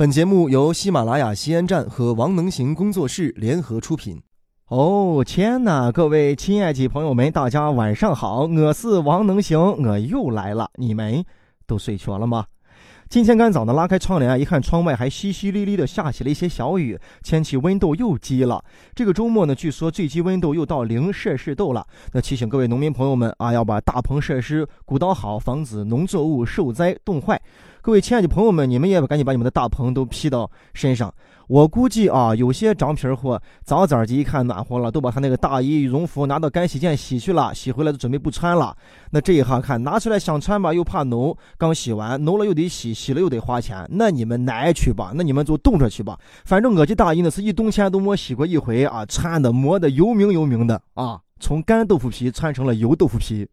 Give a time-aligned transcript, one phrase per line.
[0.00, 4.18] 本节目由喜马拉雅西安站和王能行工作室联合出品。
[4.68, 11.22] 哦天哪，各位亲爱的朋友们，大家晚上好，我是王能行，我又来了，你们
[11.66, 12.46] 都睡着了吗？
[13.10, 18.64] 今天刚早呢，拉开窗帘一看，窗外还淅淅沥沥的下起了一些小雨，天气温度又低了。
[18.94, 21.86] 这个周末呢，据说最低温度又到零摄氏度了。
[22.12, 27.38] 那提醒各位农民朋友们啊，要把大棚设施鼓捣好，防止农作物受灾冻坏。
[27.82, 31.12] 各位亲爱的朋友们，你们也赶紧把你们的大棚都披到身上。
[31.48, 38.76] 我估计啊，有些长皮货早早的一看暖和了，都把他那个大衣、羽绒服拿到干洗店洗去了，洗回来都准备不穿了。
[39.10, 43.86] 那这一下看拿出来想穿吧，又怕浓，刚洗完浓了又得洗，洗了又得花钱。
[43.88, 46.18] 那你们耐去吧，那你们就冻着去吧。
[46.44, 53.48] 反正我这大衣呢是一冬天都没洗过一回啊，穿的磨的油明油明的啊，从干豆腐皮穿成了油豆腐皮。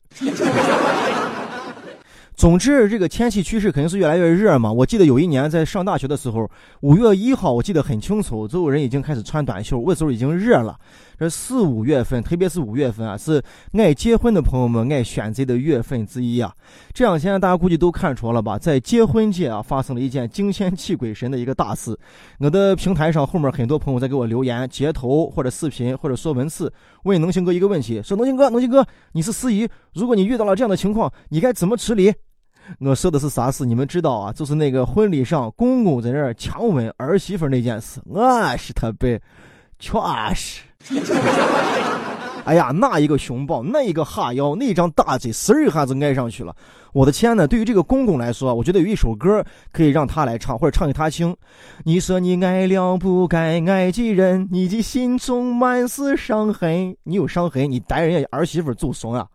[2.38, 4.72] 总之，这个天气趋势肯定是越来越热嘛。
[4.72, 6.48] 我记得有一年在上大学的时候，
[6.82, 10.78] 五月一号，我记得很清楚，所有人已经开始穿短袖，那时候已经热了。
[11.18, 16.54] 这四五月份，特别是五月份啊，是爱结婚的朋友们爱选择的月份之一啊。
[16.94, 21.98] 这两天大家估计都看出了吧，在结婚界啊，发生了一件惊天泣鬼神的一个大事。
[22.38, 26.72] 我的平台上后面很多朋友在给我留言、截图或者视频或者说文字，
[27.06, 32.14] 问能行哥一个问题：说能行哥，能行哥，你是司仪，如果你遇到了这样的情况，你该怎么处理？
[32.80, 33.66] 我说的是啥事？
[33.66, 34.34] 你们知道啊？
[34.34, 39.22] 就是那个婚礼上公公在那儿强吻儿媳妇那件事，我是特别，
[39.80, 40.00] 确
[40.34, 40.62] 实。
[42.46, 46.56] 哎呀，那一个熊抱，那一个哈腰，那张大嘴，嗖一下子挨上去了。
[46.94, 51.36] 我的天呐，对于这个公公来说，我觉得有一首歌可以让他来唱，或者唱给他听。
[51.84, 56.96] 你说你爱了不该爱的人，你的心中满是伤痕。
[57.04, 59.28] 你有伤痕，你逮人家儿媳妇就怂啊。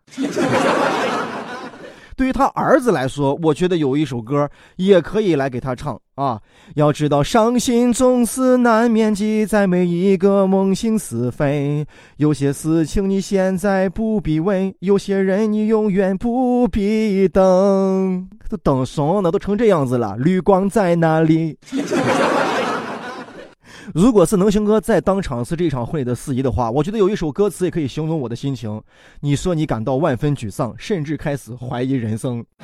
[2.22, 6.40] 对于他儿子来说，我觉得有一首歌也可以来给他唱啊。
[6.76, 11.84] 要知道，伤心总是难免的，在每一个梦醒时分。
[12.18, 18.28] 有些事情你现在不必问，有些人你永远不必等。
[18.48, 19.32] 都等什呢？
[19.32, 21.58] 都成这样子了，绿光在哪里？
[23.94, 28.80] 如果是能行哥在当场是这场婚礼的司仪的话，我觉得有一首歌词也可以形容我的心情。
[29.20, 32.42] 你说你感到万分沮丧，甚至开始怀疑人生。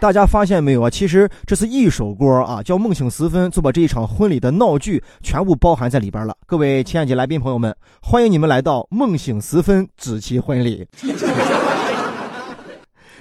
[0.00, 0.90] 大家发现没有啊？
[0.90, 6.34] 其实这是一首歌啊，叫《梦醒时分》，就把这一场婚礼的闹剧全部包含在里边了。
[6.46, 7.72] 各位亲爱的来宾朋友们，
[8.02, 10.88] 欢迎你们来到《梦醒时分》纸旗婚礼。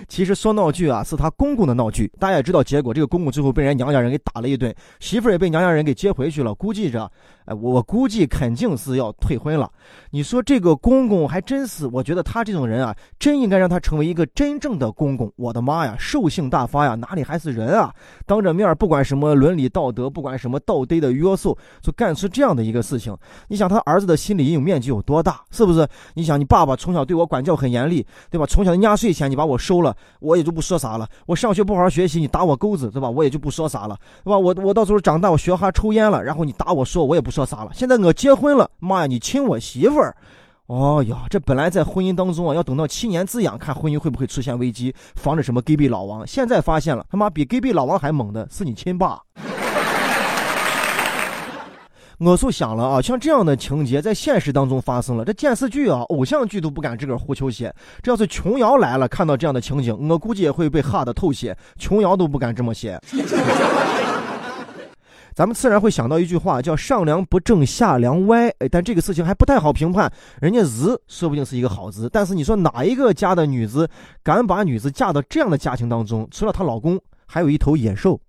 [0.09, 2.11] 其实说闹剧啊，是他公公的闹剧。
[2.19, 6.53] 大家也知道结果，这个公公最后被人娘家人给打了一顿，媳妇儿也被娘家人给接回去了。
[6.55, 7.09] 估计着，
[7.45, 9.71] 哎，我估计肯定是要退婚了。
[10.09, 15.31] 你说这个公公还真是，我觉得他这种人啊，真应该让他成为一个真正的公公。
[15.35, 17.93] 我的妈呀，兽性大发呀，哪里还是人啊？
[18.25, 23.15] 当着面不管什么伦理道德，不管什么道德的约束，就干出这样的一个事情。
[23.47, 25.39] 你想他儿子的心理阴影面积有多大？
[25.51, 25.87] 是不是？
[26.15, 28.45] 你想你爸爸从小对我管教很严厉，对吧？
[28.47, 29.95] 从小的压岁钱你把我收了。
[30.19, 31.07] 我也就不说啥了。
[31.25, 33.09] 我上学不好好学习，你打我钩子，对吧？
[33.09, 34.37] 我也就不说啥了，对吧？
[34.37, 37.71] 我我到时候长大，我学哈抽烟了，然后你打我说，我也不说啥了。
[37.73, 40.15] 现在我结婚了，妈呀，你亲我媳妇儿，
[40.67, 46.25] 哦呀，这本来在婚姻当中啊，要等到七年之痒，看婚姻会不会出现危机，防止什么隔壁老王。
[46.27, 49.19] 现在发现了，他妈比隔壁老王还猛的是你亲爸。
[52.19, 57.73] 我就想了啊，像这样的情节在现实当中发生了，这电视剧啊、偶像剧都不敢这个儿胡球写。
[58.03, 61.57] 这要是琼瑶来了，看到这样的情景，我估计也会被吓得透血。
[61.77, 62.99] 琼瑶都不敢这么写。
[65.33, 68.53] 咱们自然会想到一句话，叫“上梁不正下梁歪”。
[68.69, 70.11] 但这个事情还不太好评判。
[70.41, 73.89] 人家“子”说不定是一个好字，但是你说哪一个家的女子
[74.21, 76.27] 敢把女子嫁到这样的家庭当中？
[76.31, 78.19] 除了她老公，还有一头野兽。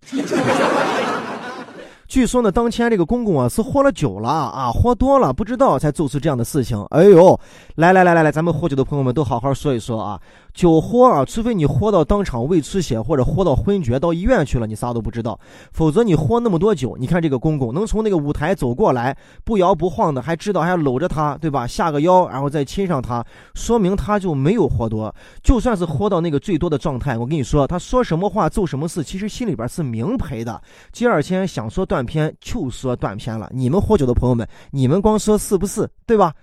[2.10, 6.76] 据说呢，当天这个公公啊是喝了酒了啊，喝多了不知道才做出这样的事情。
[6.90, 7.38] 哎呦，
[7.76, 10.20] 来来来来来，咱们喝酒的朋友们都好好说一说啊。
[10.52, 15.38] 酒喝啊，除非你喝到当场胃出血或者喝到昏厥到医院去了，你啥都不知道。
[15.72, 21.66] 否则你喝那么多酒，你看这个公公能从那个舞台走过来，不摇不晃的，还知道还搂着他，对吧？
[21.66, 23.24] 下个腰，然后再亲上他，
[23.54, 25.14] 说明他就没有喝多。
[25.42, 30.60] 就算是喝到那个最多的状态，我跟你说，他说什么话做什么事，其实心里边是明白的。
[30.92, 33.48] 第二天想说断片就说断片了。
[33.54, 36.34] 你们喝酒的朋友们，你们光说是不是，对吧？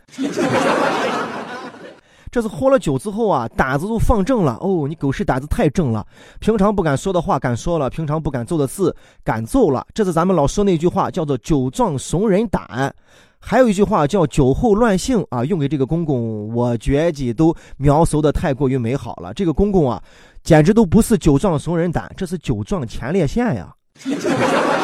[2.38, 4.86] 这是喝了酒之后啊，胆子都放正了哦。
[4.88, 6.06] 你狗屎胆子太正了，
[6.40, 9.84] 平常不敢说的话敢说了，平常不敢做的事敢做了。
[9.92, 12.96] 这是咱们老说那句话，叫做“酒壮怂人胆”。
[13.42, 19.34] 还有一句话叫“酒后乱性”啊，用给这个公公，我觉得都描述的太过于美好了。
[19.34, 20.00] 这个公公啊，
[20.44, 23.74] 简直都不是酒壮怂人胆，这是酒壮前列腺呀。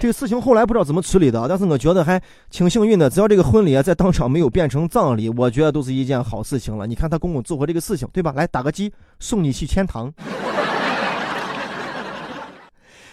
[0.00, 2.18] 这个事情后来不知道怎么处理的，但是我觉得还
[2.50, 3.10] 挺幸运的。
[3.10, 6.86] 只要这个婚礼啊在当场没有变成葬礼，我觉得都是一件好事情了。
[6.86, 8.32] 你看他公公做过这个事情，对吧？
[8.34, 10.10] 来打个鸡，送你去天堂。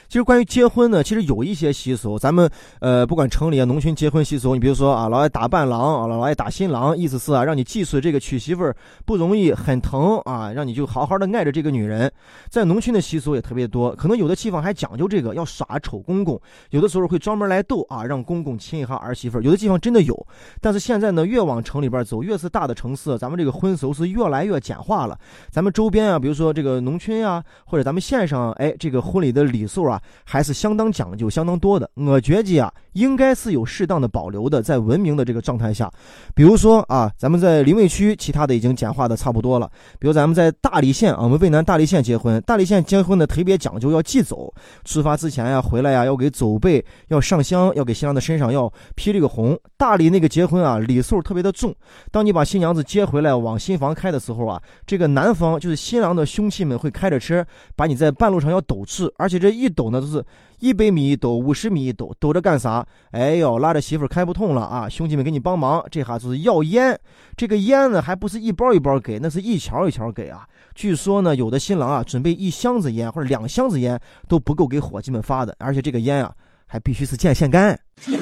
[0.08, 2.50] 其实关于结婚呢，其实有一些习俗，咱们
[2.80, 8.74] 呃不管城里啊、农村结婚习俗，你比如说啊，老爱打伴郎啊，老爱打新郎，意思是啊，让你记住这个娶媳妇儿
[9.06, 12.10] 不容易，很疼啊，让你就好好的爱着这个女人。
[12.50, 16.40] 在农村的习俗也特别多，可能有的地方还讲究这个要耍丑公公，
[16.70, 19.42] 有的时候会专门来逗啊，让公公亲一下儿媳妇儿。
[19.42, 20.28] 有的地方真的有，
[20.62, 25.20] 但是现在呢，越往城里边走，越是大的城市，咱们这个婚俗是越来越简化了。
[25.52, 29.97] 咱们周边啊，比如说这个农村呀，或者咱们县上，哎，这个婚礼的礼数啊。
[30.24, 31.90] 还是相当讲究、相当多的。
[31.96, 35.92] 我觉得啊，应该是有适当的保留的，在文明的这个状态下。
[36.34, 39.70] 比如说啊，咱们在临渭区，其他的已经简化的差不多了。
[40.00, 44.54] 比如咱们在大理县啊，我们渭南大理县结婚，大理县结婚呢特别讲究，要祭走。
[44.84, 49.58] 出发之前呀，回来呀，要给走辈要上香，要给新郎的身上要披这个红。
[49.78, 51.74] 大理那个结婚啊，礼数特别的重。
[52.12, 57.46] 当你把新娘子接回来往新房开的时候啊，这个男方就是新郎的兄弟们会开着车
[57.76, 60.24] 把你在半路上要抖去，而且这一抖呢都是。
[60.60, 62.84] 一百米一抖，五十米一抖，抖着干啥？
[63.12, 64.90] 哎呦，拉着媳妇开不动了啊！
[64.90, 67.00] 兄弟们给你帮忙，这哈就是要烟。
[67.36, 70.48] 这个烟呢，还不是一包一包给，那是一条一条给啊。
[70.74, 76.34] 据说呢，有的新郎啊，准备一箱子烟或者两箱子烟都不够给伙计们发的，而且这个烟啊，
[76.66, 77.80] 还必须是见线干。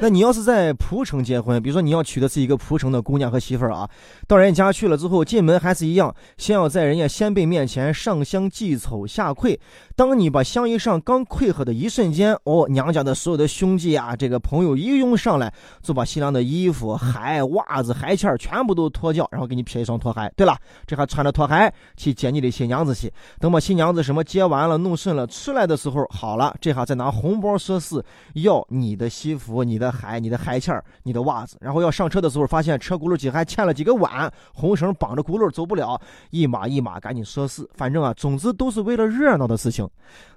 [0.00, 3.88] 那你要是在蒲城结婚，比如说你要娶的是一个蒲城的姑娘和媳妇儿啊，
[4.26, 9.58] 到人家去了之后，进门还是一样，先要在人家先辈面前上香祭丑下跪。
[9.96, 15.52] 当你把香一上，刚跪合的一瞬间，哦，娘家的所有的兄弟啊，这个朋友一拥上来，
[15.82, 20.32] 就把新郎的衣服、鞋、袜子、鞋签全部都脱掉，然后给你撇一双拖鞋。
[20.36, 20.56] 对了，
[20.86, 23.12] 这还穿着拖鞋去接你的新娘子去。
[23.38, 28.04] 等把新娘子什么接完了、弄顺了，出来的时候，好了，这下再拿红包说是
[28.34, 29.94] 要你的西服、你的。
[29.94, 36.00] 鞋，你的鞋签你的袜子，然后要上车的时候，发现车轱辘几还欠了几个碗，红绳绑着轱辘走不了，
[36.30, 37.68] 一码一码赶紧说事。
[37.74, 39.83] 反正啊，总之都是为了热闹的事情。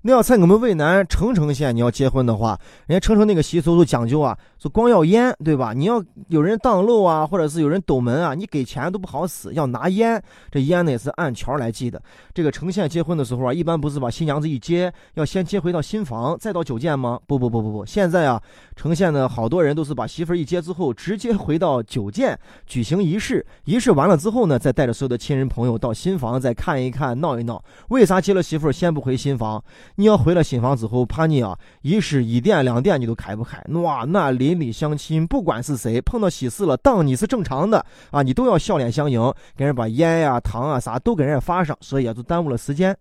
[0.03, 5.73] 那要在我们渭南澄城县，你要结婚的话，人家澄城那个习俗都讲究啊，就光要烟，对吧？
[5.73, 10.21] 你要有人挡路啊，或者是有人堵门啊，你给钱都不好使，要拿烟。
[10.49, 12.01] 这烟呢也是按条来计的。
[12.33, 17.19] 这个城县结婚的时候啊，一般不是把新娘子一接，要先接回到新房，再到酒店吗？
[17.27, 18.41] 不不不不不，现在啊，
[18.75, 19.27] 城县呢。
[19.27, 23.45] 好多人都是把媳妇儿一接之后，直接回到酒店举行仪式。
[23.65, 27.61] 仪式完了之后呢，再带着所有的亲人朋友到新房再看一看、闹一闹。
[27.89, 29.63] 为啥接了媳妇儿先不回新房？
[29.95, 33.61] 你要回了新房之后，怕你啊，仪式一点两点你都开不开。
[33.81, 42.97] 哇，那邻里乡亲不管是谁，碰到喜事了，当你是正常的啊，你都要笑脸相迎，给人把烟呀、糖啊啥都给人家发上，所以啊，就耽误了时间。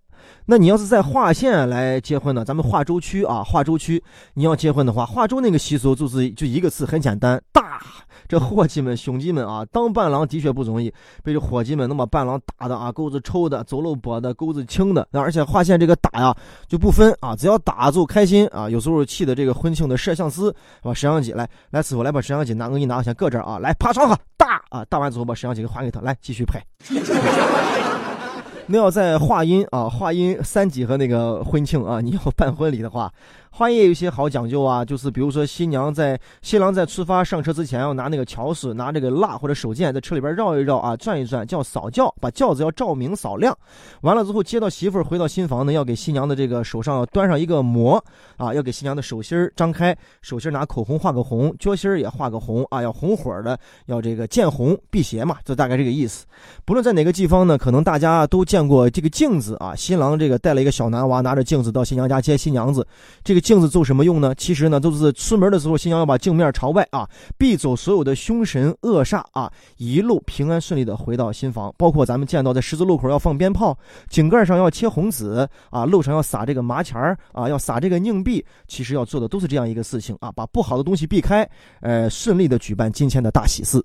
[0.47, 2.45] 那你要是在华县来结婚呢？
[2.45, 4.03] 咱们华州区啊，华州区，
[4.35, 7.83] 你要结婚的话，华州那个习俗就是就一个词，很简单，大。
[8.29, 10.93] 这伙计们、兄弟们啊，当伴郎的确不容易，
[11.23, 15.07] 被这伙计们能把伴郎打的啊，钩子抽的，走漏脖的，钩子轻的。
[15.11, 16.37] 那而且划线这个打呀
[16.69, 18.69] 就不分啊，只要打就开心啊。
[18.69, 20.53] 有时候气的这个婚庆的摄像师，
[20.83, 26.61] 把摄像机来来，师傅来把摄像机拿，我给你拿，先搁这儿啊，来爬床哈，打啊，打完之后把摄像机给还给他，来继续拍。
[28.69, 33.13] 那要在话音啊，话音三级和那个婚庆啊，你要办婚礼的话。
[33.57, 43.57] 花也有些好讲究啊，就是比如说新娘在新郎在出发上车之前，要拿那个桥式，拿这个蜡或者手剑在车里边绕一绕啊，转一转，叫扫轿，把轿子要照明扫亮。
[44.03, 47.97] 完了之后接到媳妇儿回到新房呢，要给新娘的这个手上端上一个膜
[48.37, 56.27] 啊，要给新娘的手心张开，手心拿口红画个红，脚心也画个红啊，要红火的，要这个见红辟邪嘛，就大概这个意思。
[56.67, 62.87] 不论在哪个地方呢，可能大家都见过这个镜子啊，新郎这个带了一个小男娃，拿着镜子到新娘家接新娘子，
[63.25, 63.46] 这个。
[63.47, 64.35] 镜子做什么用呢？
[64.35, 71.73] 其实呢，都是出门的时候，新娘要把镜面朝外啊，避走所有的凶神恶煞啊，一路平安顺利的回到新房。
[71.79, 81.49] 包括咱们见到在十字路口要放鞭炮，井盖上要贴红纸啊，路上要撒这个麻钱儿啊，要撒这个硬币，其实要做的都是这样一个事情啊，把不好的东西避开，
[81.83, 83.81] 呃，顺利的举办今天的大喜事。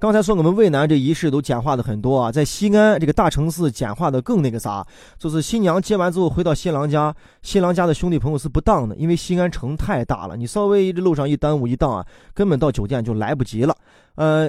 [0.00, 4.86] 刚才说我们渭南这仪式都简化的很多啊，在西安这个大城市简化的更那个啥，
[5.18, 7.12] 就是新娘接完之后回到新郎家，
[7.42, 13.76] 新郎家的兄弟朋友是不当的，因为西安城太大了，你稍微这路上一耽误一当啊，根本到酒店就来不及了。
[14.14, 14.48] 呃，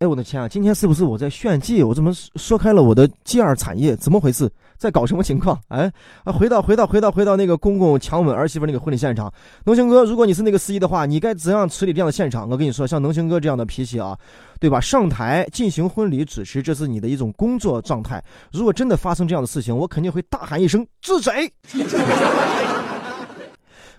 [0.00, 0.46] 哎，我的天啊！
[0.46, 1.82] 今天是不是我在炫技？
[1.82, 3.96] 我怎么说开了我的 G 二产业？
[3.96, 4.48] 怎么回事？
[4.76, 5.58] 在搞什么情况？
[5.66, 6.32] 哎啊！
[6.32, 9.32] 回到回到回到回到那个公公强吻儿媳妇那个婚礼现场，
[9.64, 12.48] 能行哥，如果你是那个司仪的话，你该怎样处理这样的现场？
[12.48, 14.16] 我跟你说，像能行哥这样的脾气啊，
[14.60, 14.80] 对吧？
[14.80, 18.22] 上台进行婚礼主持，这是你的一种工作状态。
[18.52, 21.52] 如果真的发生这样的事情，我肯定会大喊一声：住嘴！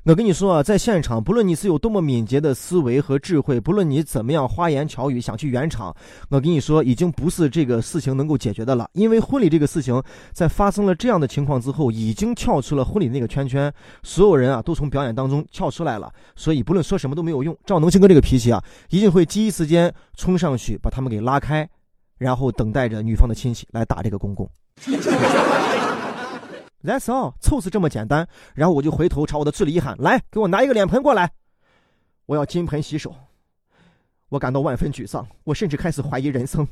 [0.05, 5.93] 我跟你说啊，在现场，不论你是有多么敏捷的思维和智慧，不论你怎么样花言巧语想去圆场，
[6.29, 8.89] 我跟你说，已经不是这个事情能够解决的了。
[8.93, 10.01] 因为婚礼这个事情，
[10.31, 16.11] 在发生了这样的情况之后，已经跳出了婚礼那个圈圈，所有人啊都从表演当中跳出来了。
[16.35, 17.55] 所以不论说什么都没有用。
[17.65, 21.69] 照能行哥这个脾气啊，一定会第一时间冲上去把他们给拉开，
[22.17, 24.49] 然后等待着女方的亲戚来打这个公公。
[26.83, 28.27] That's all，凑是这么简单。
[28.55, 31.31] 然后我就回头朝我的助理一喊：“来，给我拿一个脸盆过来，
[32.25, 33.13] 我要金盆洗手。”
[34.29, 36.67] 我感到万分沮丧，我甚至开始怀疑人生。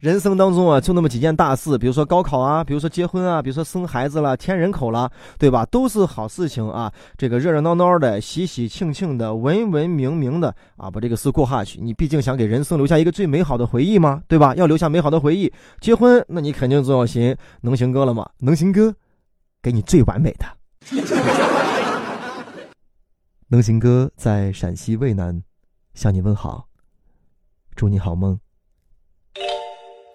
[0.00, 5.64] 人生当中啊，就那么几件大事，比如说高考啊，比如说结婚啊，比如说生孩子了、添人口了，对吧？
[5.66, 6.92] 都是好事情啊。
[7.16, 11.80] 这个热热闹闹的、喜喜庆庆的、文文明明的啊，把这个事过下去。
[11.80, 14.54] 你毕竟想给人生留下一个最美好的回忆嘛，对吧？
[14.54, 18.28] 要留下美好的回忆，结婚，那你肯定就要寻能行哥了嘛。
[18.38, 18.94] 能行哥，
[19.62, 20.46] 给你最完美的。
[23.50, 25.42] 能行哥在陕西渭南
[25.94, 26.68] 向你问好，
[27.74, 28.38] 祝你好梦。